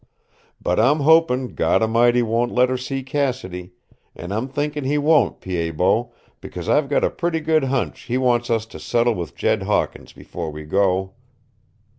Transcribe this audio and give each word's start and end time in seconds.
But 0.59 0.79
I'm 0.79 1.01
hopin' 1.01 1.49
God 1.53 1.83
A'mighty 1.83 2.23
won't 2.23 2.51
let 2.51 2.69
her 2.71 2.77
see 2.79 3.03
Cassidy. 3.03 3.73
And 4.15 4.33
I'm 4.33 4.47
thinking 4.47 4.83
He 4.83 4.97
won't, 4.97 5.39
Pied 5.41 5.77
Bot, 5.77 6.07
because 6.41 6.67
I've 6.67 6.91
a 6.91 7.09
pretty 7.11 7.39
good 7.39 7.65
hunch 7.65 8.01
He 8.01 8.17
wants 8.17 8.49
us 8.49 8.65
to 8.65 8.79
settle 8.79 9.13
with 9.13 9.35
Jed 9.35 9.61
Hawkins 9.61 10.11
before 10.11 10.49
we 10.49 10.63
go." 10.63 11.13